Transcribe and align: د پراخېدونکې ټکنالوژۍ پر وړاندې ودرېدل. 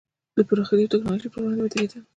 د 0.35 0.37
پراخېدونکې 0.47 0.91
ټکنالوژۍ 0.91 1.27
پر 1.31 1.39
وړاندې 1.41 1.63
ودرېدل. 1.63 2.01